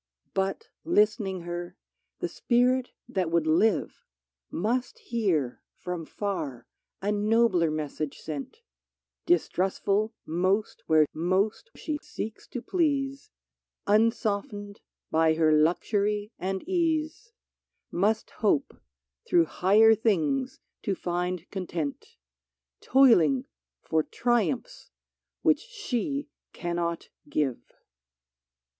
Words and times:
"But 0.33 0.69
list'ning 0.83 1.41
her, 1.43 1.77
the 2.21 2.27
spirit 2.27 2.89
that 3.07 3.29
would 3.29 3.45
live 3.45 4.03
Must 4.49 4.97
hear, 4.97 5.61
from 5.75 6.07
far, 6.07 6.65
a 7.03 7.11
nobler 7.11 7.69
message 7.69 8.17
sent: 8.17 8.63
Distrustful 9.27 10.15
most 10.25 10.81
where 10.87 11.05
most 11.13 11.69
she 11.75 11.99
seeks 12.01 12.47
to 12.47 12.63
please, 12.63 13.29
84 13.87 13.93
PHILISTIA 13.93 13.95
Unsoftened 13.99 14.81
by 15.11 15.35
her 15.35 15.51
luxury 15.53 16.31
and 16.39 16.67
ease, 16.67 17.31
Must 17.91 18.31
hope 18.31 18.81
through 19.27 19.45
higher 19.45 19.93
things 19.93 20.59
to 20.81 20.95
find 20.95 21.47
con 21.51 21.67
tent,— 21.67 22.17
Toiling 22.91 23.45
for 23.83 24.01
triumphs 24.01 24.89
which 25.43 25.59
she 25.59 26.27
cannot 26.53 27.09
give 27.29 27.61